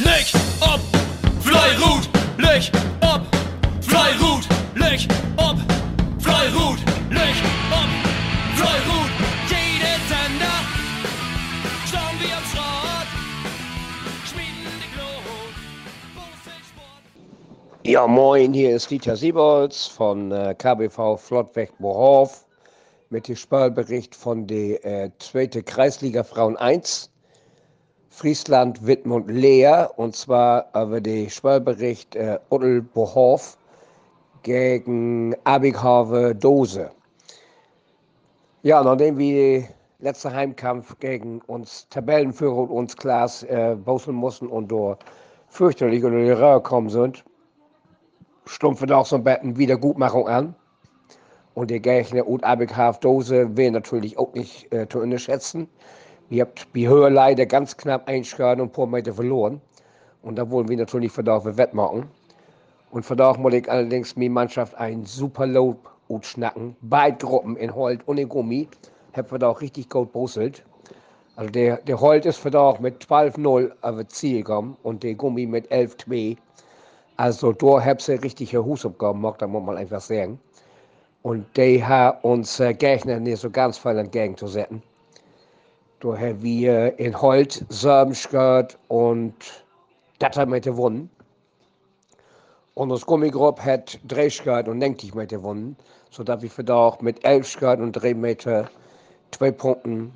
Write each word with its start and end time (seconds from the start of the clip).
Licht 0.00 0.34
ob 0.60 0.80
Fleirut, 1.40 2.08
Licht 2.36 2.72
ob 3.00 3.22
Fleirut, 3.80 4.44
Licht 4.74 5.08
ob 5.36 5.56
Fleirut, 6.18 6.78
Licht 7.10 7.44
ob 7.70 7.88
Fleirut. 8.56 9.10
Jede 9.48 9.94
Sender 10.08 10.58
schauen 11.86 12.18
wir 12.18 12.36
am 12.36 12.44
Schrott, 12.50 13.08
schmieden 14.26 14.74
die 14.82 14.90
Glut. 14.96 15.54
Ja, 17.84 18.06
moin, 18.08 18.52
hier 18.52 18.74
ist 18.74 18.90
Dieter 18.90 19.14
Siebolz 19.14 19.86
von 19.86 20.32
äh, 20.32 20.56
KBV 20.58 21.18
Flottweg 21.18 21.70
Bohof 21.78 22.44
mit 23.10 23.28
dem 23.28 23.36
Spielbericht 23.36 24.16
von 24.16 24.48
der 24.48 24.84
äh, 24.84 25.10
zweite 25.20 25.62
Kreisliga 25.62 26.24
Frauen 26.24 26.56
1. 26.56 27.13
Friesland, 28.16 28.86
Wittmund, 28.86 29.28
Leer 29.28 29.90
und 29.96 30.14
zwar 30.14 30.68
über 30.70 31.00
den 31.00 31.28
Spielbericht 31.28 32.14
äh, 32.14 32.38
Uddel 32.48 32.80
Bohof 32.80 33.58
gegen 34.44 35.34
Abighave 35.42 36.32
Dose. 36.32 36.92
Ja, 38.62 38.84
nachdem 38.84 39.18
wir 39.18 39.62
den 39.62 39.68
letzten 39.98 40.32
Heimkampf 40.32 40.96
gegen 41.00 41.40
uns 41.48 41.88
Tabellenführer 41.88 42.56
und 42.58 42.70
uns 42.70 42.96
Klaas 42.96 43.42
äh, 43.42 43.74
bauseln 43.74 44.14
mussten 44.14 44.46
und 44.46 44.68
dort 44.68 45.04
fürchterlich 45.48 46.04
unter 46.04 46.18
die 46.18 46.30
Röhre 46.30 46.62
gekommen 46.62 46.90
sind, 46.90 47.24
stumpfen 48.46 48.92
auch 48.92 49.06
so 49.06 49.16
ein 49.16 49.24
bisschen 49.24 49.56
Wiedergutmachung 49.56 50.28
an. 50.28 50.54
Und 51.54 51.68
der 51.68 51.80
Gegner 51.80 52.28
und 52.28 52.44
Abighave 52.44 53.00
Dose 53.00 53.56
will 53.56 53.72
natürlich 53.72 54.16
auch 54.18 54.32
nicht 54.34 54.72
äh, 54.72 54.88
zu 54.88 55.00
unterschätzen. 55.00 55.68
Ihr 56.34 56.42
habt 56.42 56.66
die 56.74 56.88
Höhe 56.88 57.10
leider 57.10 57.46
ganz 57.46 57.76
knapp 57.76 58.08
einschlagen 58.08 58.60
und 58.60 58.70
ein 58.70 58.72
paar 58.72 58.88
Meter 58.88 59.14
verloren. 59.14 59.60
Und 60.20 60.34
da 60.34 60.50
wollen 60.50 60.68
wir 60.68 60.76
natürlich 60.76 61.12
für 61.12 61.22
dafür 61.22 61.56
wettmachen. 61.56 62.08
Und 62.90 63.06
von 63.06 63.16
daher 63.16 63.38
muss 63.38 63.54
ich 63.54 63.70
allerdings 63.70 64.16
meine 64.16 64.30
Mannschaft 64.30 64.74
ein 64.74 65.06
super 65.06 65.46
Lob 65.46 65.88
schnacken. 66.22 66.74
Beide 66.80 67.24
Gruppen 67.24 67.56
in 67.56 67.72
Holt 67.72 68.00
und 68.08 68.18
in 68.18 68.28
Gummi. 68.28 68.66
Haben 69.16 69.30
wir 69.30 69.38
da 69.38 69.48
auch 69.48 69.60
richtig 69.60 69.88
gut 69.88 70.10
brustelt. 70.10 70.64
Also 71.36 71.52
der, 71.52 71.76
der 71.76 72.00
Holt 72.00 72.26
ist 72.26 72.38
für 72.38 72.50
da 72.50 72.76
mit 72.80 73.04
12-0 73.04 73.70
auf 73.82 73.96
das 73.96 74.08
Ziel 74.08 74.38
gekommen 74.38 74.76
und 74.82 75.04
der 75.04 75.14
Gummi 75.14 75.46
mit 75.46 75.70
11-2. 75.70 76.36
Also 77.16 77.52
da 77.52 77.80
haben 77.80 78.00
sie 78.00 78.14
richtig 78.14 78.56
Hausaufgaben 78.56 79.20
gemacht, 79.20 79.40
da 79.40 79.46
muss 79.46 79.62
man 79.62 79.76
einfach 79.76 80.00
sagen. 80.00 80.40
Und 81.22 81.46
die 81.56 81.84
haben 81.84 82.18
uns 82.22 82.58
äh, 82.58 82.74
Gegner 82.74 83.20
nicht 83.20 83.38
so 83.38 83.50
ganz 83.50 83.78
voll 83.78 83.98
entgegenzusetzen. 83.98 84.82
Da 86.00 86.18
haben 86.18 86.42
wir 86.42 86.98
in 86.98 87.20
Holt 87.20 87.64
Serben 87.68 88.14
gehört 88.30 88.78
und 88.88 89.34
das 90.18 90.36
wir 90.36 90.60
gewonnen. 90.60 91.10
Und 92.74 92.88
das 92.88 93.06
Gummigruppe 93.06 93.64
hat 93.64 93.98
drei 94.06 94.28
Schritt 94.28 94.68
und 94.68 94.78
90 94.78 95.14
Meter 95.14 95.36
gewonnen, 95.36 95.76
sodass 96.10 96.42
wir 96.42 96.50
für 96.50 96.68
auch 96.74 97.00
mit 97.00 97.24
11 97.24 97.48
Schritt 97.48 97.80
und 97.80 97.92
3 97.92 98.14
Meter 98.14 98.68
zwei 99.30 99.50
Punkten 99.52 100.12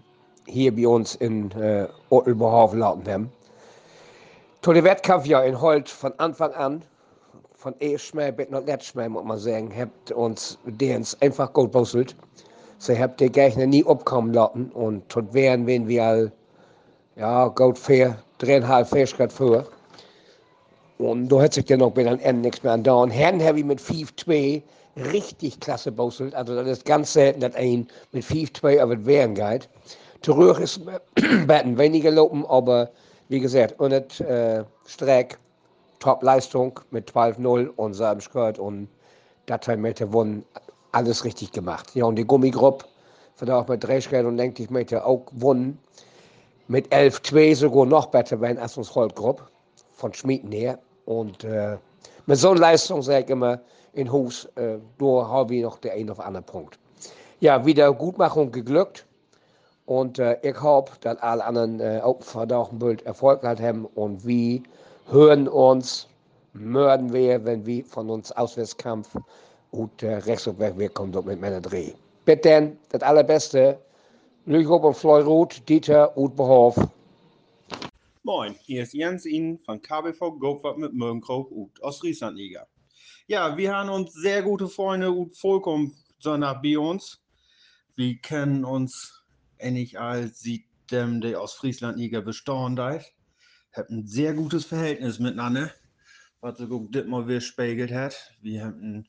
hier 0.47 0.75
bei 0.75 0.87
uns 0.87 1.15
in 1.15 1.51
äh, 1.53 1.87
Ottelbehof 2.11 2.75
lauten 2.75 3.09
haben. 3.09 3.33
Zu 4.63 4.73
dem 4.73 4.85
Wettkampf 4.85 5.27
ja 5.27 5.43
in 5.43 5.61
Holt 5.61 5.89
von 5.89 6.13
Anfang 6.19 6.53
an, 6.53 6.83
von 7.55 7.75
Eschmer 7.81 8.33
bis 8.33 8.51
nach 8.51 8.65
Letzschmer, 8.65 9.09
muss 9.09 9.25
man 9.25 9.39
sagen, 9.39 9.73
habt 9.77 10.11
uns 10.13 10.59
dens 10.65 11.21
einfach 11.21 11.53
gut 11.53 11.73
bosselt. 11.73 12.17
Sie 12.79 12.99
habt 12.99 13.21
die 13.21 13.31
Gegner 13.31 13.67
nie 13.67 13.85
abkommen 13.85 14.33
lassen 14.33 14.71
und 14.73 15.09
tot 15.09 15.35
wären, 15.35 15.67
wenn 15.67 15.89
wir 15.89 16.05
all, 16.05 16.33
ja, 17.17 17.49
gut 17.49 17.79
vier, 17.79 18.17
dreieinhalb, 18.39 18.89
Schritt 19.09 19.33
vor. 19.33 19.65
Und 20.99 21.29
da 21.29 21.43
hat 21.43 21.55
sich 21.55 21.65
dann 21.65 21.83
auch 21.83 21.91
bei 21.91 22.05
den 22.05 22.21
Ende 22.21 22.43
nichts 22.43 22.63
mehr. 22.63 22.75
Und 22.75 23.11
Herren 23.11 23.43
habe 23.43 23.59
ich 23.59 23.65
mit 23.65 23.81
5-2 23.81 24.63
richtig 25.13 25.61
klasse 25.61 25.93
bosselt. 25.93 26.35
Also 26.35 26.55
das 26.55 26.67
ist 26.67 26.85
ganz 26.85 27.13
selten, 27.13 27.41
dass 27.41 27.55
ein 27.55 27.87
mit 28.13 28.25
5-2 28.25 28.83
auf 28.83 28.91
das 28.91 29.07
Wehren 29.07 29.35
geht. 29.35 29.69
Zurück 30.23 30.59
ist 30.59 30.81
Betten 31.47 31.79
weniger 31.79 32.11
lopen, 32.11 32.45
aber 32.47 32.91
wie 33.29 33.41
gesagt, 33.41 33.75
das 33.79 34.21
äh, 34.21 34.65
Streck, 34.87 35.39
Top-Leistung 36.01 36.81
mit 36.91 37.11
12-0 37.11 37.69
und 37.77 37.95
Salmskört 37.95 38.59
und 38.59 38.89
Datei 39.47 39.77
Meter 39.77 40.07
gewonnen. 40.07 40.45
Alles 40.99 41.25
richtig 41.25 41.53
gemacht. 41.53 41.95
Ja, 41.95 42.07
und 42.07 42.17
die 42.17 42.25
Gummigruppe, 42.25 42.85
von 43.37 43.47
da 43.47 43.61
auch 43.61 43.69
mit 43.69 43.85
30 43.85 44.13
und 44.27 44.35
90 44.35 44.69
Meter 44.69 45.07
auch 45.07 45.27
gewonnen. 45.27 45.79
Mit 46.67 46.89
11-2 46.93 47.55
sogar 47.55 47.87
noch 47.87 48.07
besser 48.07 48.41
werden 48.41 48.59
als 48.59 48.77
uns 48.77 48.93
Holtgruppe 48.93 49.45
von 49.93 50.13
Schmieden 50.13 50.51
her. 50.51 50.81
Und 51.05 51.45
äh, 51.45 51.77
mit 52.27 52.37
so 52.37 52.51
einer 52.51 52.59
Leistung, 52.59 53.01
sage 53.01 53.27
ich 53.27 53.31
immer, 53.31 53.61
in 53.93 54.11
Hus, 54.11 54.47
äh, 54.57 54.79
da 54.99 55.29
haben 55.29 55.51
wir 55.51 55.67
noch 55.67 55.79
den 55.79 55.93
einen 55.93 56.11
oder 56.11 56.27
anderen 56.27 56.47
Punkt. 56.47 56.81
Ja, 57.39 57.65
Wiedergutmachung 57.65 58.51
geglückt. 58.51 59.07
Und 59.87 60.19
äh, 60.19 60.37
ich 60.43 60.61
hoffe, 60.61 60.95
dass 61.03 61.19
alle 61.19 61.45
anderen 61.45 61.79
äh, 61.79 62.01
auch 62.03 62.21
ein 62.35 62.79
Bild 62.81 63.07
Erfolg 63.07 63.43
gehabt 63.43 63.61
haben. 63.61 63.85
Und 63.85 64.27
wir 64.27 64.65
hören 65.13 65.47
uns, 65.47 66.09
mörden 66.55 67.13
wir, 67.13 67.45
wenn 67.45 67.65
wir 67.65 67.85
von 67.85 68.11
uns 68.11 68.33
Auswärtskampf 68.33 69.11
und 69.71 70.03
äh, 70.03 70.15
Rechtsrückweg 70.15 70.79
wir 70.79 70.89
kommen 70.89 71.13
dort 71.13 71.27
mit 71.27 71.41
Männer 71.41 71.61
Dreh. 71.61 71.93
Bitte 72.25 72.49
denn, 72.49 72.79
das 72.91 73.03
Allerbeste. 73.03 73.79
Lüchow 74.47 74.83
und 74.83 74.97
Fleurut, 74.97 75.69
Dieter, 75.69 76.17
Utbehof. 76.17 76.77
Moin, 78.23 78.55
hier 78.63 78.83
ist 78.83 78.95
Jens 78.95 79.27
Ihnen 79.27 79.59
von 79.59 79.81
KBV 79.81 80.39
Gopfert 80.39 80.79
mit 80.79 80.93
Mörnkrog 80.95 81.51
und 81.51 81.81
Ostfrieslandliga. 81.83 82.67
Ja, 83.27 83.57
wir 83.57 83.75
haben 83.75 83.91
uns 83.91 84.13
sehr 84.15 84.43
gute 84.43 84.69
Freunde 84.69 85.11
und 85.13 85.37
vollkommen 85.37 85.95
Sonntag 86.19 86.63
bei 86.63 86.79
uns. 86.79 87.21
Wir 87.97 88.17
kennen 88.19 88.65
uns 88.65 89.23
ähnlich 89.59 89.99
als 89.99 90.41
sieht 90.41 90.65
dem 90.91 91.21
der 91.21 91.41
Ostfrieslandliga 91.43 92.21
bestanden 92.21 92.85
hat. 92.85 93.13
Haben 93.73 93.99
ein 93.99 94.07
sehr 94.07 94.33
gutes 94.33 94.65
Verhältnis 94.65 95.19
miteinander, 95.19 95.71
was 96.41 96.59
so 96.59 96.67
gut 96.69 97.07
mal 97.07 97.29
wir 97.29 97.41
spiegelt 97.41 97.93
hat. 97.93 98.15
Wir 98.41 98.65
haben 98.65 98.81
einen 98.81 99.09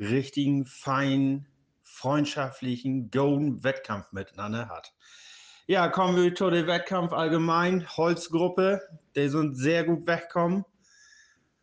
richtigen, 0.00 0.66
feinen, 0.66 1.46
freundschaftlichen, 1.82 3.10
golden 3.10 3.62
Wettkampf 3.62 4.10
miteinander 4.12 4.68
hat. 4.68 4.94
Ja, 5.66 5.88
kommen 5.88 6.16
wir 6.16 6.34
zu 6.34 6.50
dem 6.50 6.66
Wettkampf 6.66 7.12
allgemein. 7.12 7.86
Holzgruppe, 7.96 8.80
die 9.14 9.28
sind 9.28 9.54
sehr 9.54 9.84
gut 9.84 10.06
weggekommen. 10.06 10.64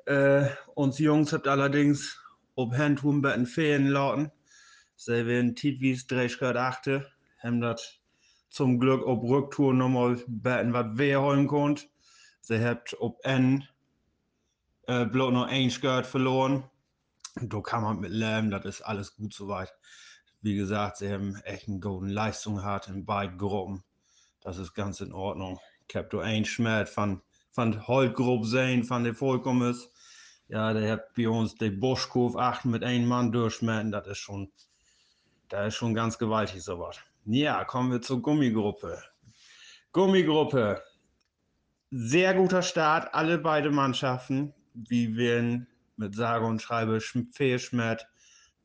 Äh, 0.06 0.46
uns 0.76 1.00
Jungs 1.00 1.34
habt 1.34 1.48
allerdings 1.48 2.24
ob 2.56 2.74
Handtun 2.76 3.22
betten 3.22 3.46
fehlen 3.46 3.88
lauten. 3.88 4.32
Sie 4.96 5.26
werden 5.26 5.56
Titwies 5.56 6.06
3,8. 6.06 7.04
Haben 7.44 7.62
das 7.62 8.00
zum 8.50 8.80
Glück 8.80 9.06
ob 9.06 9.24
Rücktour 9.24 9.74
nochmal 9.74 10.24
betten, 10.28 10.74
was 10.74 10.98
wir 10.98 11.22
holen 11.22 11.48
konnt. 11.48 11.90
Sie 12.42 12.64
habt 12.64 12.96
ob 13.00 13.20
N 13.24 13.68
äh, 14.88 15.06
bloß 15.06 15.34
noch 15.34 15.48
ein 15.48 15.70
Skirt 15.70 16.06
verloren. 16.06 16.64
Da 17.42 17.62
man 17.82 18.00
mit 18.00 18.12
leben, 18.12 18.52
das 18.52 18.66
ist 18.66 18.82
alles 18.82 19.16
gut 19.16 19.34
soweit. 19.34 19.74
Wie 20.42 20.56
gesagt, 20.56 20.98
sie 20.98 21.12
haben 21.12 21.36
echt 21.44 21.68
eine 21.68 21.80
gute 21.80 22.08
Leistung 22.08 22.58
gehabt 22.58 22.88
in 22.88 23.06
beiden 23.06 23.38
Gruppen. 23.38 23.84
Das 24.42 24.58
ist 24.58 24.74
ganz 24.74 25.02
in 25.02 25.14
Ordnung. 25.14 25.60
Da 25.92 26.04
einen 26.20 26.46
Schmerz 26.46 26.90
von, 26.90 27.22
von 27.52 27.88
Holtgruppe 27.88 28.46
sehen, 28.46 28.84
von 28.84 29.04
der 29.04 29.16
vollkommen 29.16 29.72
ist. 29.72 29.90
Ja, 30.48 30.74
der 30.74 30.92
hat 30.92 31.14
bei 31.16 31.28
uns 31.28 31.56
den 31.56 31.80
Buschkurve 31.80 32.40
8 32.40 32.66
mit 32.66 32.84
einem 32.84 33.08
Mann 33.08 33.32
durchschmerzen. 33.32 33.92
Das 33.92 34.08
ist 34.08 34.20
schon, 34.20 34.52
das 35.50 35.70
ist 35.70 35.76
schon 35.76 35.94
ganz 35.94 36.18
gewaltig 36.18 36.64
sowas. 36.64 36.98
Ja, 37.26 37.66
kommen 37.66 37.92
wir 37.92 38.02
zur 38.02 38.22
Gummigruppe. 38.22 39.04
Gummigruppe. 39.92 40.82
Sehr 41.92 42.34
guter 42.34 42.62
Start, 42.62 43.14
alle 43.14 43.38
beide 43.38 43.72
Mannschaften. 43.72 44.54
Wie 44.74 45.16
wir 45.18 45.66
mit 45.98 46.16
sage 46.16 46.46
und 46.46 46.62
schreibe 46.62 47.00
Fehlschmerz 47.02 48.04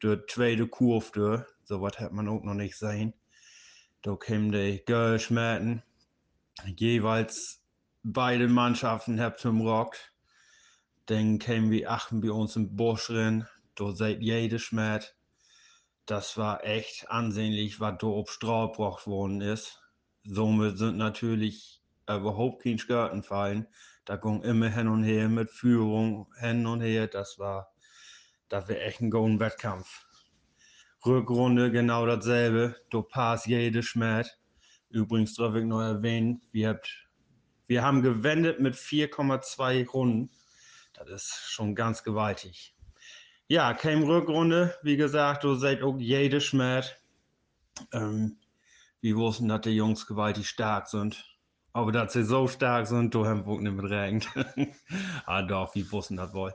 der 0.02 0.26
zweite 0.26 0.66
Kurve. 0.66 1.46
So 1.64 1.80
was 1.80 1.98
hat 1.98 2.12
man 2.12 2.28
auch 2.28 2.42
noch 2.42 2.54
nicht 2.54 2.76
sehen. 2.76 3.14
Da 4.02 4.16
kämen 4.16 4.52
die 4.52 4.82
Girlschmerzen. 4.84 5.82
Jeweils 6.76 7.62
beide 8.02 8.48
Mannschaften 8.48 9.20
haben 9.20 9.38
zum 9.38 9.60
Rock. 9.60 9.96
Dann 11.06 11.38
kämen 11.38 11.70
wir 11.70 11.90
achten 11.90 12.20
bei 12.20 12.30
uns 12.30 12.56
im 12.56 12.76
Busch 12.76 13.10
rein. 13.10 13.46
Da 13.74 13.92
seid 13.92 14.20
jede 14.20 14.58
Schmerz. 14.58 15.14
Das 16.06 16.36
war 16.36 16.64
echt 16.64 17.08
ansehnlich, 17.10 17.80
was 17.80 17.98
da 17.98 18.06
auf 18.08 18.30
Strahl 18.30 18.68
gebracht 18.68 19.06
worden 19.06 19.40
ist. 19.40 19.80
Somit 20.24 20.78
sind 20.78 20.96
natürlich 20.96 21.80
überhaupt 22.08 22.62
keine 22.62 22.78
Skirten 22.78 23.22
fallen. 23.22 23.66
Da 24.04 24.16
ging 24.16 24.42
immer 24.42 24.68
hin 24.68 24.88
und 24.88 25.04
her 25.04 25.28
mit 25.28 25.50
Führung, 25.50 26.32
hin 26.40 26.66
und 26.66 26.80
her. 26.80 27.06
Das 27.06 27.38
war, 27.38 27.72
das 28.48 28.68
war 28.68 28.76
echt 28.76 29.00
ein 29.00 29.10
guten 29.10 29.38
Wettkampf. 29.38 30.06
Rückrunde 31.04 31.70
genau 31.70 32.06
dasselbe. 32.06 32.76
Du 32.90 33.02
passt 33.02 33.46
jede 33.46 33.82
Schmerz. 33.82 34.30
Übrigens 34.88 35.34
darf 35.34 35.54
ich 35.54 35.64
noch 35.64 35.80
erwähnen, 35.80 36.42
wir 36.52 36.70
habt, 36.70 37.08
Wir 37.66 37.82
haben 37.82 38.02
gewendet 38.02 38.60
mit 38.60 38.74
4,2 38.74 39.88
Runden. 39.88 40.30
Das 40.92 41.08
ist 41.10 41.50
schon 41.50 41.74
ganz 41.74 42.02
gewaltig. 42.02 42.76
Ja, 43.48 43.72
keine 43.74 44.06
Rückrunde. 44.06 44.74
Wie 44.82 44.96
gesagt, 44.96 45.44
du 45.44 45.54
seid 45.54 45.82
auch 45.82 45.98
jede 45.98 46.40
Schmerz. 46.40 46.92
Ähm, 47.92 48.38
wir 49.00 49.16
wussten, 49.16 49.48
dass 49.48 49.62
die 49.62 49.70
Jungs 49.70 50.06
gewaltig 50.06 50.48
stark 50.48 50.88
sind. 50.88 51.31
Aber 51.72 51.92
dass 51.92 52.12
sie 52.12 52.24
so 52.24 52.48
stark 52.48 52.86
sind, 52.86 53.14
du 53.14 53.26
haben 53.26 53.46
wir 53.46 53.60
nicht 53.60 53.72
mit 53.74 53.90
rechnet. 53.90 54.28
ah, 55.26 55.42
doch, 55.42 55.74
wir 55.74 55.90
wussten 55.90 56.16
das 56.16 56.34
wohl. 56.34 56.54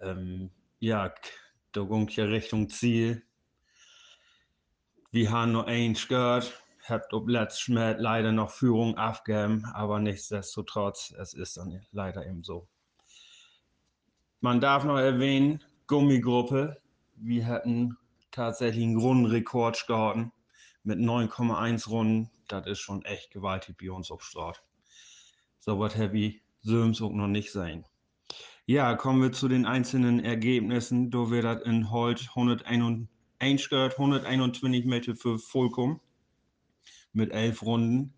Ähm, 0.00 0.50
ja, 0.78 1.14
da 1.72 1.82
ging 1.82 2.08
ja 2.08 2.24
Richtung 2.24 2.68
Ziel. 2.68 3.22
Wir 5.10 5.30
haben 5.30 5.52
nur 5.52 5.66
eins 5.66 6.06
gehört, 6.06 6.62
hat 6.84 7.12
ob 7.12 7.28
letztes 7.28 7.68
Mal 7.68 7.96
leider 7.98 8.32
noch 8.32 8.50
Führung 8.50 8.96
abgegeben, 8.96 9.64
aber 9.74 9.98
nichtsdestotrotz, 9.98 11.12
es 11.18 11.34
ist 11.34 11.56
dann 11.56 11.80
leider 11.90 12.26
eben 12.26 12.44
so. 12.44 12.68
Man 14.40 14.60
darf 14.60 14.84
noch 14.84 14.98
erwähnen, 14.98 15.62
Gummigruppe, 15.86 16.80
wir 17.16 17.46
hatten 17.46 17.96
tatsächlich 18.30 18.84
einen 18.84 18.96
Rundenrekord 18.96 19.86
gehalten 19.86 20.32
mit 20.82 20.98
9,1 20.98 21.88
Runden. 21.88 22.30
Das 22.50 22.66
ist 22.66 22.80
schon 22.80 23.04
echt 23.04 23.30
gewaltig 23.30 23.76
bei 23.78 23.90
uns 23.92 24.10
auf 24.10 24.24
Start. 24.24 24.62
So 25.60 25.78
was 25.78 25.96
Heavy 25.96 26.42
Söms 26.62 27.00
auch 27.00 27.12
noch 27.12 27.28
nicht 27.28 27.52
sein. 27.52 27.84
Ja, 28.66 28.94
kommen 28.94 29.22
wir 29.22 29.32
zu 29.32 29.48
den 29.48 29.66
einzelnen 29.66 30.20
Ergebnissen. 30.20 31.10
Da 31.10 31.30
wird 31.30 31.44
das 31.44 31.62
in 31.62 31.90
Holt 31.90 32.28
121 32.30 33.68
gehört, 33.68 33.92
121 33.92 34.84
Meter 34.84 35.14
für 35.14 35.38
Fulkum 35.38 36.00
mit 37.12 37.32
11 37.32 37.62
Runden. 37.62 38.14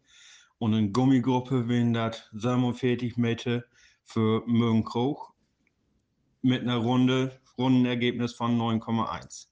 Und 0.59 0.73
in 0.75 0.93
Gummigruppe 0.93 1.69
werden 1.69 1.93
das 1.93 2.29
47 2.33 3.17
Meter 3.17 3.65
für 4.05 4.43
Mögenkroch 4.47 5.33
mit 6.41 6.63
einer 6.63 6.77
Runde, 6.77 7.39
Rundenergebnis 7.59 8.33
von 8.33 8.59
9,1. 8.59 9.49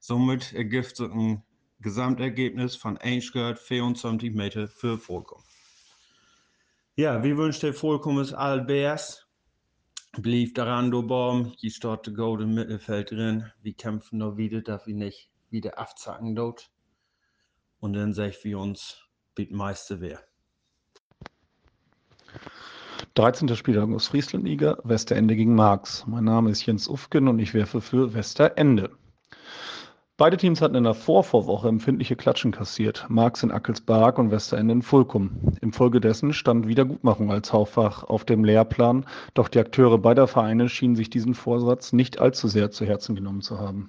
Somit 0.00 0.52
ergibt 0.52 0.96
sich 0.96 1.10
ein 1.10 1.42
Gesamtergebnis 1.82 2.76
von 2.76 2.96
1 2.96 3.32
gehört 3.32 3.58
24 3.58 4.32
Meter 4.32 4.68
für 4.68 4.98
Fulkum. 4.98 5.42
Ja, 6.94 7.22
wie 7.22 7.36
wünscht 7.36 7.62
der 7.62 7.74
ist 8.20 8.32
Albers? 8.32 9.26
blieb 10.18 10.54
daran, 10.54 10.90
du 10.90 11.02
Baum, 11.02 11.54
die 11.62 11.70
steht 11.70 12.14
gold 12.14 12.42
im 12.42 12.54
Mittelfeld 12.54 13.10
drin. 13.10 13.50
Wir 13.62 13.72
kämpfen 13.72 14.18
noch 14.18 14.36
wieder, 14.36 14.60
dass 14.60 14.86
wir 14.86 14.94
nicht 14.94 15.30
wieder 15.50 15.78
abzacken 15.78 16.34
dort. 16.34 16.70
Und 17.80 17.94
dann 17.94 18.12
sag 18.12 18.30
ich, 18.30 18.44
wie 18.44 18.54
uns 18.54 18.98
biet 19.34 19.52
meiste 19.52 20.00
wer. 20.00 20.20
13. 23.14 23.54
Spieltag 23.56 23.90
aus 23.90 24.08
Friesland-Liga, 24.08 24.78
Westerende 24.84 25.36
gegen 25.36 25.54
Marx. 25.54 26.06
Mein 26.06 26.24
Name 26.24 26.50
ist 26.50 26.64
Jens 26.64 26.88
Ufgen 26.88 27.28
und 27.28 27.38
ich 27.38 27.52
werfe 27.52 27.80
für 27.80 28.14
Westerende. 28.14 28.90
Beide 30.22 30.36
Teams 30.36 30.62
hatten 30.62 30.76
in 30.76 30.84
der 30.84 30.94
Vorvorwoche 30.94 31.66
empfindliche 31.66 32.14
Klatschen 32.14 32.52
kassiert, 32.52 33.06
Marx 33.08 33.42
in 33.42 33.50
Ackelsberg 33.50 34.20
und 34.20 34.30
Westerende 34.30 34.72
in 34.72 34.82
Fulkum. 34.82 35.32
Infolgedessen 35.60 36.32
stand 36.32 36.68
Wiedergutmachung 36.68 37.32
als 37.32 37.52
Hauptfach 37.52 38.04
auf 38.04 38.24
dem 38.24 38.44
Lehrplan, 38.44 39.04
doch 39.34 39.48
die 39.48 39.58
Akteure 39.58 39.98
beider 39.98 40.28
Vereine 40.28 40.68
schienen 40.68 40.94
sich 40.94 41.10
diesen 41.10 41.34
Vorsatz 41.34 41.92
nicht 41.92 42.20
allzu 42.20 42.46
sehr 42.46 42.70
zu 42.70 42.84
Herzen 42.86 43.16
genommen 43.16 43.40
zu 43.40 43.58
haben. 43.58 43.88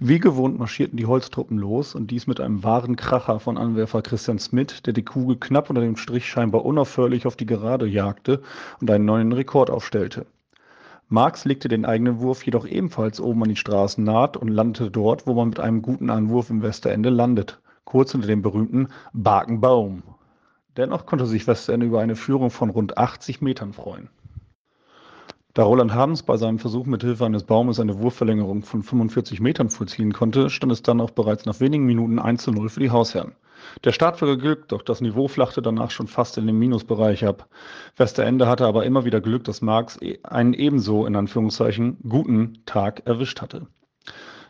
Wie 0.00 0.18
gewohnt 0.18 0.58
marschierten 0.58 0.96
die 0.96 1.06
Holztruppen 1.06 1.58
los 1.58 1.94
und 1.94 2.10
dies 2.10 2.26
mit 2.26 2.40
einem 2.40 2.64
wahren 2.64 2.96
Kracher 2.96 3.38
von 3.38 3.56
Anwerfer 3.56 4.02
Christian 4.02 4.40
Smith, 4.40 4.82
der 4.82 4.94
die 4.94 5.04
Kugel 5.04 5.36
knapp 5.38 5.70
unter 5.70 5.82
dem 5.82 5.96
Strich 5.96 6.26
scheinbar 6.26 6.64
unaufhörlich 6.64 7.24
auf 7.24 7.36
die 7.36 7.46
Gerade 7.46 7.86
jagte 7.86 8.42
und 8.80 8.90
einen 8.90 9.04
neuen 9.04 9.30
Rekord 9.30 9.70
aufstellte. 9.70 10.26
Marx 11.10 11.46
legte 11.46 11.68
den 11.68 11.86
eigenen 11.86 12.20
Wurf 12.20 12.44
jedoch 12.44 12.66
ebenfalls 12.66 13.18
oben 13.18 13.42
an 13.42 13.48
die 13.48 13.56
Straßennaht 13.56 14.36
und 14.36 14.48
landete 14.48 14.90
dort, 14.90 15.26
wo 15.26 15.32
man 15.32 15.48
mit 15.48 15.58
einem 15.58 15.80
guten 15.80 16.10
Anwurf 16.10 16.50
im 16.50 16.60
Westerende 16.60 17.08
landet, 17.08 17.60
kurz 17.84 18.14
unter 18.14 18.26
dem 18.26 18.42
berühmten 18.42 18.88
Barkenbaum. 19.14 20.02
Dennoch 20.76 21.06
konnte 21.06 21.24
sich 21.24 21.46
Westerende 21.46 21.86
über 21.86 22.00
eine 22.00 22.14
Führung 22.14 22.50
von 22.50 22.68
rund 22.68 22.98
80 22.98 23.40
Metern 23.40 23.72
freuen. 23.72 24.10
Da 25.54 25.64
Roland 25.64 25.94
Habens 25.94 26.22
bei 26.22 26.36
seinem 26.36 26.58
Versuch 26.58 26.84
mit 26.84 27.02
Hilfe 27.02 27.24
eines 27.24 27.44
Baumes 27.44 27.80
eine 27.80 27.98
Wurfverlängerung 27.98 28.62
von 28.62 28.82
45 28.82 29.40
Metern 29.40 29.70
vollziehen 29.70 30.12
konnte, 30.12 30.50
stand 30.50 30.72
es 30.72 30.82
dann 30.82 31.00
auch 31.00 31.10
bereits 31.10 31.46
nach 31.46 31.58
wenigen 31.58 31.86
Minuten 31.86 32.18
1 32.18 32.42
zu 32.42 32.52
0 32.52 32.68
für 32.68 32.80
die 32.80 32.90
Hausherren. 32.90 33.32
Der 33.84 33.92
Start 33.92 34.20
war 34.20 34.28
geglückt, 34.28 34.72
doch 34.72 34.82
das 34.82 35.00
Niveau 35.00 35.28
flachte 35.28 35.62
danach 35.62 35.90
schon 35.90 36.08
fast 36.08 36.38
in 36.38 36.46
den 36.46 36.58
Minusbereich 36.58 37.24
ab. 37.24 37.48
Westerende 37.96 38.46
hatte 38.46 38.66
aber 38.66 38.84
immer 38.84 39.04
wieder 39.04 39.20
Glück, 39.20 39.44
dass 39.44 39.62
Marx 39.62 40.00
e- 40.00 40.18
einen 40.22 40.54
ebenso, 40.54 41.06
in 41.06 41.16
Anführungszeichen, 41.16 41.98
guten 42.08 42.64
Tag 42.66 43.06
erwischt 43.06 43.40
hatte. 43.40 43.66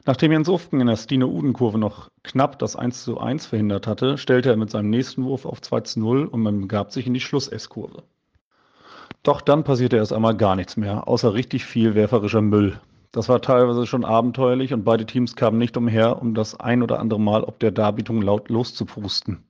Nachdem 0.06 0.32
Jens 0.32 0.48
Ufken 0.48 0.80
in 0.80 0.86
der 0.86 0.96
Stine-Uden-Kurve 0.96 1.76
noch 1.76 2.08
knapp 2.22 2.58
das 2.58 2.76
1 2.76 3.04
zu 3.04 3.18
1 3.18 3.46
verhindert 3.46 3.86
hatte, 3.86 4.16
stellte 4.16 4.48
er 4.48 4.56
mit 4.56 4.70
seinem 4.70 4.88
nächsten 4.88 5.24
Wurf 5.24 5.44
auf 5.44 5.60
2 5.60 5.80
zu 5.80 6.00
0 6.00 6.24
und 6.26 6.40
man 6.40 6.62
begab 6.62 6.92
sich 6.92 7.06
in 7.06 7.12
die 7.12 7.20
Schluss-S-Kurve. 7.20 8.04
Doch 9.22 9.40
dann 9.42 9.64
passierte 9.64 9.96
erst 9.96 10.12
einmal 10.12 10.36
gar 10.36 10.56
nichts 10.56 10.76
mehr, 10.76 11.08
außer 11.08 11.34
richtig 11.34 11.64
viel 11.66 11.94
werferischer 11.94 12.40
Müll. 12.40 12.80
Das 13.12 13.28
war 13.28 13.40
teilweise 13.40 13.86
schon 13.86 14.04
abenteuerlich 14.04 14.74
und 14.74 14.84
beide 14.84 15.06
Teams 15.06 15.34
kamen 15.34 15.58
nicht 15.58 15.76
umher, 15.76 16.20
um 16.20 16.34
das 16.34 16.58
ein 16.58 16.82
oder 16.82 16.98
andere 16.98 17.20
Mal 17.20 17.42
ob 17.42 17.58
der 17.58 17.70
Darbietung 17.70 18.20
laut 18.20 18.48
loszupusten. 18.50 19.44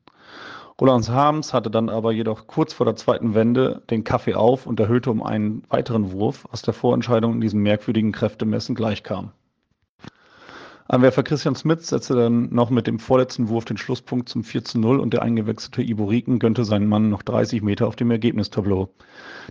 Roland 0.81 1.09
Harms 1.11 1.53
hatte 1.53 1.71
dann 1.71 1.89
aber 1.89 2.13
jedoch 2.13 2.47
kurz 2.47 2.73
vor 2.73 2.87
der 2.87 2.95
zweiten 2.95 3.35
Wende 3.35 3.83
den 3.91 4.05
Kaffee 4.05 4.35
auf 4.35 4.65
und 4.65 4.79
erhöhte 4.79 5.11
um 5.11 5.25
einen 5.25 5.65
weiteren 5.69 6.13
Wurf, 6.13 6.47
was 6.53 6.63
der 6.63 6.73
Vorentscheidung 6.73 7.35
in 7.35 7.41
diesem 7.41 7.63
merkwürdigen 7.63 8.13
Kräftemessen 8.13 8.77
gleichkam. 8.77 9.33
Anwerfer 10.91 11.23
Christian 11.23 11.55
Smith 11.55 11.87
setzte 11.87 12.15
dann 12.15 12.49
noch 12.49 12.71
mit 12.71 12.87
dem 12.87 12.99
vorletzten 12.99 13.51
Wurf 13.51 13.67
den 13.67 13.77
Schlusspunkt 13.77 14.31
zum 14.31 14.43
4 14.43 14.65
zu 14.65 14.79
0 14.79 15.01
und 15.01 15.13
der 15.13 15.21
eingewechselte 15.21 15.83
Ibo 15.83 16.07
Rieken 16.07 16.39
gönnte 16.39 16.65
seinen 16.65 16.89
Mann 16.89 17.11
noch 17.11 17.23
30 17.23 17.61
Meter 17.61 17.87
auf 17.87 17.95
dem 17.95 18.11
Ergebnistableau. 18.11 18.89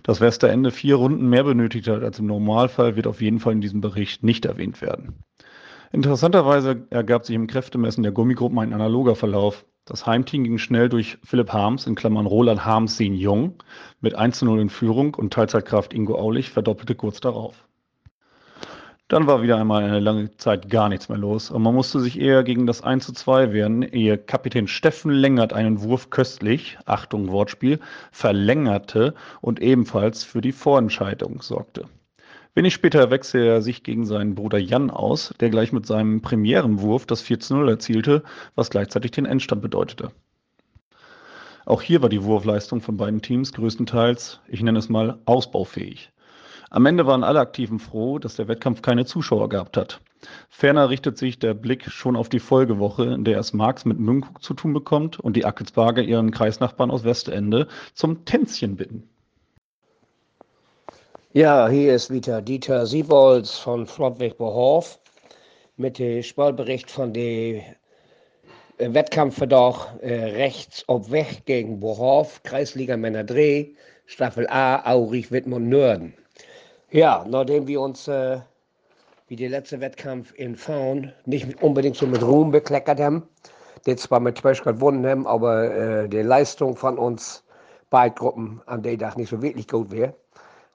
Dass 0.02 0.20
Westerende 0.20 0.72
vier 0.72 0.96
Runden 0.96 1.28
mehr 1.28 1.44
benötigt 1.44 1.86
hat 1.86 2.02
als 2.02 2.18
im 2.18 2.26
Normalfall, 2.26 2.96
wird 2.96 3.06
auf 3.06 3.20
jeden 3.20 3.38
Fall 3.38 3.52
in 3.52 3.60
diesem 3.60 3.80
Bericht 3.80 4.24
nicht 4.24 4.46
erwähnt 4.46 4.82
werden. 4.82 5.22
Interessanterweise 5.92 6.88
ergab 6.90 7.24
sich 7.24 7.36
im 7.36 7.46
Kräftemessen 7.46 8.02
der 8.02 8.10
Gummigruppen 8.10 8.58
ein 8.58 8.72
analoger 8.72 9.14
Verlauf. 9.14 9.64
Das 9.84 10.06
Heimteam 10.06 10.42
ging 10.42 10.58
schnell 10.58 10.88
durch 10.88 11.18
Philipp 11.22 11.52
Harms, 11.52 11.86
in 11.86 11.94
Klammern 11.94 12.26
Roland 12.26 12.64
Harms 12.64 12.96
Senior, 12.96 13.52
mit 14.00 14.16
1 14.16 14.40
zu 14.40 14.44
0 14.44 14.58
in 14.58 14.70
Führung 14.70 15.14
und 15.14 15.32
Teilzeitkraft 15.32 15.94
Ingo 15.94 16.16
Aulich 16.16 16.50
verdoppelte 16.50 16.96
kurz 16.96 17.20
darauf. 17.20 17.67
Dann 19.08 19.26
war 19.26 19.40
wieder 19.40 19.56
einmal 19.56 19.84
eine 19.84 20.00
lange 20.00 20.36
Zeit 20.36 20.68
gar 20.68 20.90
nichts 20.90 21.08
mehr 21.08 21.16
los 21.16 21.50
und 21.50 21.62
man 21.62 21.74
musste 21.74 21.98
sich 21.98 22.20
eher 22.20 22.44
gegen 22.44 22.66
das 22.66 22.82
1 22.82 23.06
zu 23.06 23.14
2 23.14 23.54
wehren, 23.54 23.80
ehe 23.80 24.18
Kapitän 24.18 24.68
Steffen 24.68 25.10
Längert 25.10 25.54
einen 25.54 25.80
Wurf 25.80 26.10
köstlich, 26.10 26.76
Achtung 26.84 27.28
Wortspiel, 27.28 27.80
verlängerte 28.12 29.14
und 29.40 29.62
ebenfalls 29.62 30.24
für 30.24 30.42
die 30.42 30.52
Vorentscheidung 30.52 31.40
sorgte. 31.40 31.86
Wenig 32.54 32.74
später 32.74 33.10
wechselte 33.10 33.46
er 33.46 33.62
sich 33.62 33.82
gegen 33.82 34.04
seinen 34.04 34.34
Bruder 34.34 34.58
Jan 34.58 34.90
aus, 34.90 35.32
der 35.40 35.48
gleich 35.48 35.72
mit 35.72 35.86
seinem 35.86 36.20
Premierenwurf 36.20 37.06
das 37.06 37.22
4 37.22 37.40
zu 37.40 37.56
0 37.56 37.68
erzielte, 37.70 38.24
was 38.56 38.68
gleichzeitig 38.68 39.12
den 39.12 39.24
Endstand 39.24 39.62
bedeutete. 39.62 40.10
Auch 41.64 41.80
hier 41.80 42.02
war 42.02 42.10
die 42.10 42.24
Wurfleistung 42.24 42.82
von 42.82 42.98
beiden 42.98 43.22
Teams 43.22 43.54
größtenteils, 43.54 44.40
ich 44.48 44.62
nenne 44.62 44.78
es 44.78 44.90
mal, 44.90 45.18
ausbaufähig. 45.24 46.12
Am 46.70 46.84
Ende 46.84 47.06
waren 47.06 47.24
alle 47.24 47.40
Aktiven 47.40 47.78
froh, 47.78 48.18
dass 48.18 48.36
der 48.36 48.48
Wettkampf 48.48 48.82
keine 48.82 49.06
Zuschauer 49.06 49.48
gehabt 49.48 49.76
hat. 49.76 50.00
Ferner 50.50 50.90
richtet 50.90 51.16
sich 51.16 51.38
der 51.38 51.54
Blick 51.54 51.90
schon 51.90 52.16
auf 52.16 52.28
die 52.28 52.40
Folgewoche, 52.40 53.04
in 53.04 53.24
der 53.24 53.38
es 53.38 53.52
Marx 53.52 53.84
mit 53.84 53.98
Münchhoek 53.98 54.42
zu 54.42 54.52
tun 54.54 54.72
bekommt 54.72 55.18
und 55.18 55.34
die 55.34 55.44
Ackelsbarger 55.44 56.02
ihren 56.02 56.30
Kreisnachbarn 56.30 56.90
aus 56.90 57.04
Westende 57.04 57.68
zum 57.94 58.24
Tänzchen 58.24 58.76
bitten. 58.76 59.08
Ja, 61.32 61.68
hier 61.68 61.94
ist 61.94 62.10
wieder 62.10 62.42
Dieter 62.42 62.86
Siebolz 62.86 63.58
von 63.58 63.86
Flottweg 63.86 64.38
Bohof 64.38 64.98
mit 65.76 65.98
dem 65.98 66.22
Spielbericht 66.22 66.90
von 66.90 67.12
dem 67.12 67.62
äh, 68.78 68.94
Wettkampf 68.94 69.40
doch 69.46 70.00
äh, 70.00 70.12
rechts 70.12 70.84
ob 70.86 71.10
Weg 71.10 71.46
gegen 71.46 71.80
Bohof, 71.80 72.42
Kreisliga 72.42 72.96
Männer 72.96 73.24
Dreh, 73.24 73.74
Staffel 74.06 74.48
A, 74.48 74.90
Aurich, 74.90 75.30
Wittmund, 75.30 75.68
Nörden. 75.68 76.14
Ja, 76.90 77.26
nachdem 77.28 77.66
wir 77.66 77.82
uns 77.82 78.08
äh, 78.08 78.40
wie 79.26 79.36
der 79.36 79.50
letzte 79.50 79.78
Wettkampf 79.78 80.32
in 80.36 80.56
Faun 80.56 81.12
nicht 81.26 81.62
unbedingt 81.62 81.96
so 81.96 82.06
mit 82.06 82.22
Ruhm 82.22 82.50
bekleckert 82.50 82.98
haben, 82.98 83.28
den 83.86 83.98
zwar 83.98 84.20
mit 84.20 84.38
12 84.38 84.62
gewonnen 84.62 85.06
haben, 85.06 85.26
aber 85.26 85.70
äh, 85.70 86.08
die 86.08 86.22
Leistung 86.22 86.76
von 86.76 86.96
uns 86.96 87.44
beiden 87.90 88.14
Gruppen 88.14 88.62
an 88.64 88.82
dem 88.82 88.98
Tag 88.98 89.18
nicht 89.18 89.28
so 89.28 89.42
wirklich 89.42 89.68
gut 89.68 89.90
wäre, 89.90 90.14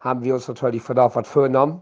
haben 0.01 0.23
wir 0.23 0.35
uns 0.35 0.47
natürlich 0.47 0.83
von 0.83 0.95
dort 0.95 1.15
was 1.15 1.27
vorgenommen. 1.27 1.81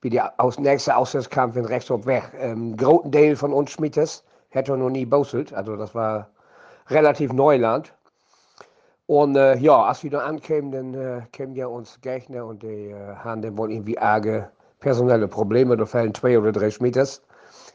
Wie 0.00 0.08
der 0.08 0.32
aus, 0.40 0.58
nächste 0.58 0.96
Auswärtskampf 0.96 1.56
in 1.56 1.66
rechts 1.66 1.90
auf 1.90 2.06
weg. 2.06 2.24
Ähm, 2.38 2.74
großen 2.74 3.12
Teil 3.12 3.36
von 3.36 3.52
uns 3.52 3.70
Schmiedes 3.70 4.24
hätte 4.48 4.74
noch 4.78 4.88
nie 4.88 5.04
bauselt, 5.04 5.52
also 5.52 5.76
das 5.76 5.94
war 5.94 6.30
relativ 6.88 7.34
Neuland. 7.34 7.92
Und 9.06 9.36
äh, 9.36 9.56
ja, 9.58 9.84
als 9.84 10.02
wir 10.02 10.10
da 10.10 10.20
ankämen, 10.20 10.72
dann 10.72 10.94
äh, 10.94 11.22
kämen 11.32 11.54
ja 11.54 11.68
uns 11.68 12.00
Gegner 12.00 12.44
und 12.44 12.62
die 12.62 12.90
äh, 12.90 13.14
haben 13.16 13.40
dann 13.40 13.56
wohl 13.56 13.70
irgendwie 13.70 13.96
arge 13.98 14.50
personelle 14.80 15.28
Probleme. 15.28 15.76
Da 15.76 15.86
fällen 15.86 16.12
zwei 16.12 16.36
oder 16.38 16.50
drei 16.50 16.70
Schmieders, 16.70 17.22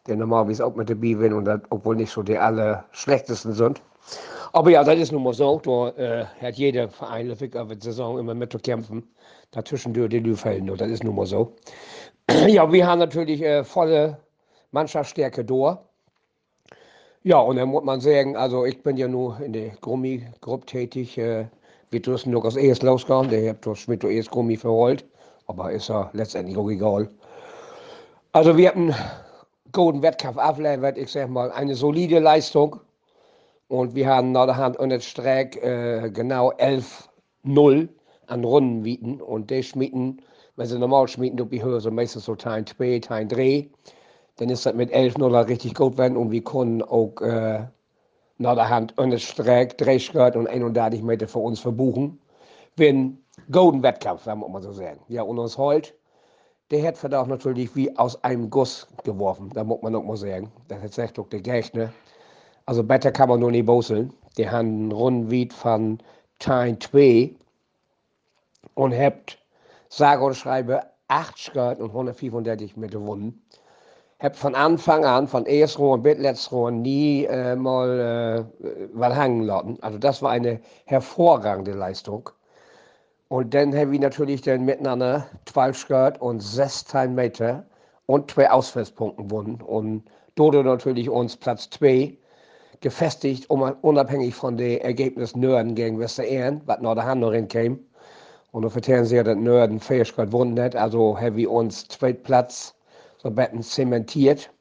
die 0.08 0.16
normalerweise 0.16 0.66
auch 0.66 0.76
mit 0.76 0.90
dabei 0.90 1.16
sind 1.16 1.34
und 1.34 1.46
das, 1.46 1.62
obwohl 1.70 1.96
nicht 1.96 2.12
so 2.12 2.22
die 2.22 2.38
aller 2.38 2.84
schlechtesten 2.92 3.54
sind. 3.54 3.82
Aber 4.54 4.70
ja, 4.70 4.84
das 4.84 5.00
ist 5.00 5.12
nun 5.14 5.24
mal 5.24 5.34
so. 5.34 5.60
Da 5.64 5.90
äh, 5.92 6.26
hat 6.42 6.56
jeder 6.56 6.90
Verein 6.90 7.30
wirklich 7.30 7.56
auf 7.56 7.70
der 7.70 7.80
Saison 7.80 8.20
immer 8.20 8.34
mit 8.34 8.52
zu 8.52 8.60
kämpfen. 8.60 9.04
Dazwischen 9.52 9.94
die 9.94 10.20
Lü 10.20 10.36
fällen. 10.36 10.68
Das 10.68 10.90
ist 10.90 11.04
nun 11.04 11.16
mal 11.16 11.26
so. 11.26 11.56
ja, 12.48 12.70
wir 12.72 12.86
haben 12.86 13.00
natürlich 13.00 13.42
äh, 13.42 13.64
volle 13.64 14.18
Mannschaftsstärke 14.72 15.46
da. 15.46 15.82
Ja, 17.24 17.40
und 17.40 17.58
dann 17.58 17.70
muss 17.70 17.84
man 17.84 18.02
sagen, 18.02 18.36
also 18.36 18.66
ich 18.66 18.82
bin 18.82 18.98
ja 18.98 19.08
nur 19.08 19.40
in 19.42 19.54
der 19.54 19.70
Gummi-Gruppe 19.82 20.66
tätig. 20.66 21.20
Äh, 21.20 21.46
wir 21.92 22.02
müssen 22.08 22.32
nur 22.32 22.44
als 22.44 22.56
erstes 22.56 22.88
losgehen. 22.88 23.30
Der 23.30 23.52
hat 23.52 23.64
durch 23.64 23.82
Schmidt 23.82 24.04
erst 24.04 24.32
Gummi 24.32 24.58
verholt. 24.58 25.06
Aber 25.46 25.72
ist 25.72 25.90
ja 25.90 26.10
letztendlich 26.14 26.58
auch 26.58 26.70
egal. 26.70 27.10
Also 28.32 28.58
wir 28.58 28.70
haben 28.70 28.92
einen 28.92 28.96
guten 29.72 30.02
Wettkampf 30.02 30.40
abliefert. 30.40 30.98
Ich 30.98 31.12
sag 31.12 31.30
mal, 31.30 31.52
eine 31.52 31.76
solide 31.76 32.18
Leistung. 32.18 32.80
Und 33.68 33.94
wir 33.94 34.08
haben 34.08 34.32
nach 34.32 34.48
der 34.48 34.58
Hand 34.58 34.78
und 34.78 34.90
der 34.90 35.00
Streck 35.00 35.58
äh, 35.58 36.10
genau 36.10 36.52
11-0 36.54 37.88
an 38.26 38.44
Runden 38.44 38.82
mieten. 38.82 39.22
Und 39.22 39.52
die 39.52 39.62
schmieden, 39.62 40.24
wenn 40.56 40.66
sie 40.66 40.80
normal 40.80 41.08
schmieden, 41.08 41.38
durch 41.38 41.52
die 41.52 41.64
Höhe, 41.64 41.82
so 41.82 41.92
meistens 41.92 42.26
so 42.26 42.34
Teil 42.34 42.66
2, 42.66 43.00
Teil 43.00 43.28
3 43.28 43.70
dann 44.42 44.50
ist 44.50 44.66
das 44.66 44.74
mit 44.74 44.92
11-0 44.92 45.48
richtig 45.48 45.76
gut 45.76 46.00
werden 46.00 46.18
und 46.18 46.32
wir 46.32 46.44
können 46.44 46.82
auch 46.82 47.22
äh, 47.22 47.64
nach 48.40 48.56
der 48.56 48.70
Hand 48.70 48.98
eine 48.98 49.20
Strecke, 49.20 49.76
drei 49.76 50.00
Schritt 50.00 50.36
und 50.36 50.48
31 50.48 51.04
Meter 51.04 51.28
für 51.28 51.38
uns 51.38 51.60
verbuchen. 51.60 52.20
Wenn 52.76 53.20
golden 53.52 53.84
Wettkampf, 53.84 54.26
wenn 54.26 54.40
man 54.40 54.64
so 54.64 54.72
sagen. 54.72 55.00
Ja, 55.10 55.22
und 55.22 55.38
uns 55.38 55.60
heute, 55.60 55.94
der 56.72 56.88
hat 56.88 56.98
verdammt 56.98 57.30
natürlich 57.30 57.76
wie 57.76 57.96
aus 58.00 58.22
einem 58.24 58.50
Guss 58.50 58.88
geworfen, 59.04 59.52
da 59.54 59.64
muss 59.64 59.84
man 59.84 59.94
auch 59.94 60.04
mal 60.04 60.18
sagen. 60.18 60.52
Das 60.70 60.96
sagt 60.96 61.20
auch 61.20 61.28
der 61.28 61.42
Gegner. 61.42 61.94
Also 62.66 62.84
besser 62.84 63.12
kann 63.12 63.30
man 63.30 63.42
nur 63.42 63.52
nicht 63.52 63.68
boseln. 63.68 64.12
Die 64.40 64.50
haben 64.50 64.70
einen 64.70 64.92
Rundwied 64.92 65.54
von 65.54 66.00
Teil 66.40 66.80
2 66.80 67.36
und 68.74 68.92
habt 68.92 69.38
sage 69.90 70.24
und 70.24 70.34
schreibe 70.34 70.82
8 71.10 71.38
Schritt 71.38 71.80
und 71.80 71.90
135 71.92 72.76
Meter 72.76 72.98
gewonnen 72.98 73.40
habe 74.22 74.36
von 74.36 74.54
Anfang 74.54 75.04
an, 75.04 75.28
von 75.28 75.46
Erstruhe 75.46 75.94
und 75.94 76.04
Letztruhe, 76.04 76.72
nie 76.72 77.26
äh, 77.26 77.56
mal 77.56 78.48
äh, 78.64 78.70
was 78.94 79.16
hängen 79.16 79.44
lassen. 79.44 79.78
Also 79.82 79.98
das 79.98 80.22
war 80.22 80.32
eine 80.32 80.60
hervorragende 80.86 81.72
Leistung. 81.72 82.30
Und 83.30 83.54
dann 83.54 83.76
habe 83.76 83.96
ich 83.96 84.02
natürlich 84.02 84.42
dann 84.42 84.66
miteinander 84.66 85.26
12 85.46 85.78
Skirt 85.78 86.22
und 86.22 86.42
16 86.42 87.16
Meter 87.16 87.66
und 88.06 88.30
zwei 88.30 88.52
Auswärtspunkte 88.52 89.24
gewonnen. 89.24 89.62
Und 89.62 90.04
Dodo 90.36 90.62
natürlich 90.62 91.10
uns 91.10 91.36
Platz 91.36 91.70
2 91.72 92.18
gefestigt, 92.82 93.50
unabhängig 93.50 94.36
von 94.36 94.58
den 94.58 94.82
Ergebnissen 94.82 95.40
Nörden 95.40 95.76
gegen 95.76 96.00
Westerern, 96.00 96.62
was 96.66 96.82
noch 96.82 96.94
der 96.96 97.06
Hand 97.06 97.22
noch 97.22 97.32
hinkam. 97.32 97.80
Und 98.52 98.66
auf 98.66 98.74
der 98.74 99.06
sie 99.06 99.24
dass 99.24 99.38
Nörden 99.38 99.80
Fähigkeit 99.80 100.28
gewonnen 100.28 100.60
hat. 100.60 100.76
Also 100.76 101.18
habe 101.20 101.42
ich 101.42 101.48
uns 101.48 101.88
zweiten 101.88 102.22
Platz 102.22 102.76
so 103.22 103.30
Betten 103.30 103.62
zementiert. 103.62 104.52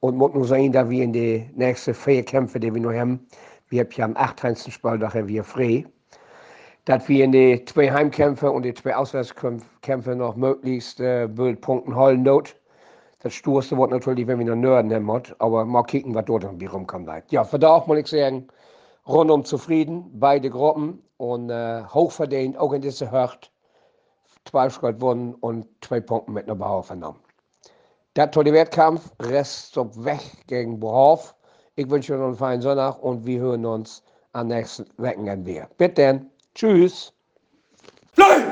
Und 0.00 0.16
muss 0.16 0.34
nur 0.34 0.44
sagen, 0.44 0.72
dass 0.72 0.88
wir 0.90 1.04
in 1.04 1.12
die 1.12 1.48
nächsten 1.54 1.94
vier 1.94 2.24
Kämpfe, 2.24 2.58
die 2.58 2.74
wir 2.74 2.80
noch 2.80 2.92
haben, 2.92 3.26
wir 3.68 3.80
haben 3.80 3.90
ja 3.94 4.04
am 4.04 4.16
18. 4.16 4.56
Spieltag 4.56 5.14
wir 5.28 5.44
frei, 5.44 5.86
dass 6.84 7.08
wir 7.08 7.24
in 7.24 7.32
die 7.32 7.64
zwei 7.64 7.90
Heimkämpfe 7.90 8.50
und 8.50 8.64
die 8.64 8.74
zwei 8.74 8.96
Auswärtskämpfe 8.96 10.16
noch 10.16 10.36
möglichst 10.36 11.00
äh, 11.00 11.28
Punkten 11.28 11.94
holen 11.94 12.24
dort. 12.24 12.56
Das 13.20 13.32
Sturste 13.32 13.78
wird 13.78 13.92
natürlich, 13.92 14.26
wenn 14.26 14.40
wir 14.40 14.46
noch 14.46 14.56
Nörden 14.56 14.92
haben, 14.92 15.22
aber 15.38 15.64
mal 15.64 15.84
kicken, 15.84 16.14
was 16.14 16.24
dort 16.24 16.42
irgendwie 16.42 16.66
rumkommt. 16.66 17.08
Ja, 17.30 17.44
von 17.44 17.60
da 17.60 17.68
auch 17.68 17.86
muss 17.86 17.98
ich 17.98 18.08
sagen, 18.08 18.48
rundum 19.06 19.44
zufrieden, 19.44 20.10
beide 20.14 20.50
Gruppen 20.50 21.00
und 21.16 21.48
äh, 21.48 21.84
hochverdient, 21.84 22.58
auch 22.58 22.72
in 22.72 22.82
dieser 22.82 23.10
Hört. 23.12 23.52
12 24.46 24.74
Schritt 24.74 24.96
gewonnen 24.96 25.34
und 25.34 25.66
zwei 25.80 26.00
Punkte 26.00 26.32
mit 26.32 26.46
einer 26.46 26.56
Bauer 26.56 26.82
vernommen. 26.82 27.20
Der 28.14 28.30
tolle 28.30 28.52
Wettkampf, 28.52 29.10
Rest 29.22 29.78
auf 29.78 30.04
weg 30.04 30.20
gegen 30.46 30.78
Bohoff. 30.78 31.34
Ich 31.76 31.88
wünsche 31.88 32.12
noch 32.12 32.26
einen 32.26 32.36
feinen 32.36 32.60
Sonntag 32.60 33.02
und 33.02 33.24
wir 33.24 33.40
hören 33.40 33.64
uns 33.64 34.02
am 34.32 34.48
nächsten 34.48 34.84
Wochenende 34.98 35.46
wieder. 35.46 35.68
Bitte, 35.78 36.20
tschüss. 36.54 37.10
Fly, 38.12 38.42